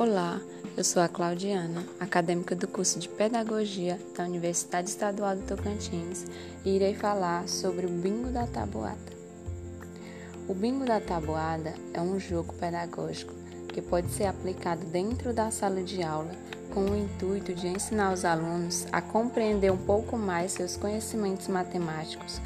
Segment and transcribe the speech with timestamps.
[0.00, 0.40] Olá,
[0.78, 6.24] eu sou a Claudiana, acadêmica do curso de Pedagogia da Universidade Estadual do Tocantins
[6.64, 8.96] e irei falar sobre o Bingo da Tabuada.
[10.48, 13.34] O Bingo da Tabuada é um jogo pedagógico
[13.68, 16.32] que pode ser aplicado dentro da sala de aula
[16.72, 22.40] com o intuito de ensinar os alunos a compreender um pouco mais seus conhecimentos matemáticos,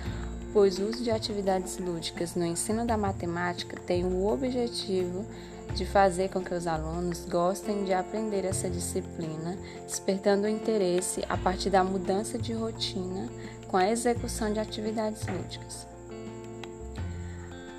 [0.54, 5.26] pois o uso de atividades lúdicas no ensino da matemática tem o objetivo
[5.74, 11.36] de fazer com que os alunos gostem de aprender essa disciplina, despertando o interesse a
[11.36, 13.28] partir da mudança de rotina
[13.66, 15.88] com a execução de atividades lúdicas.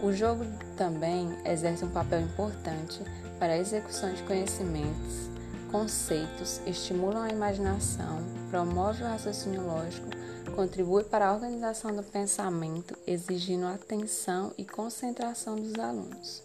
[0.03, 0.43] O jogo
[0.75, 2.99] também exerce um papel importante
[3.39, 5.29] para a execução de conhecimentos,
[5.71, 10.07] conceitos, estimulam a imaginação, promove o raciocínio lógico,
[10.55, 16.43] contribui para a organização do pensamento, exigindo atenção e concentração dos alunos.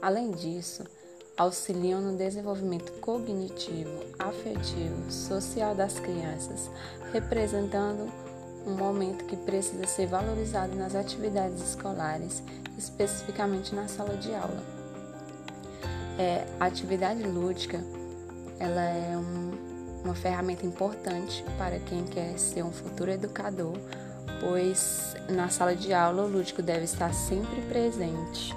[0.00, 0.84] Além disso,
[1.36, 6.70] auxiliam no desenvolvimento cognitivo, afetivo, social das crianças,
[7.12, 8.10] representando
[8.66, 12.42] um momento que precisa ser valorizado nas atividades escolares,
[12.76, 14.62] especificamente na sala de aula.
[16.18, 17.84] É, atividade lúdica
[18.58, 19.52] ela é um,
[20.04, 23.76] uma ferramenta importante para quem quer ser um futuro educador,
[24.40, 28.54] pois na sala de aula o lúdico deve estar sempre presente.